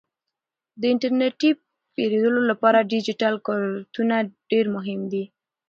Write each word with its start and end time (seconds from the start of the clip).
د 0.79 0.81
انټرنیټي 0.93 1.49
پیرودلو 1.95 2.41
لپاره 2.51 2.87
ډیجیټل 2.91 3.33
کارتونه 3.47 4.15
ډیر 4.51 4.65
مهم 4.75 4.99
دي. 5.11 5.23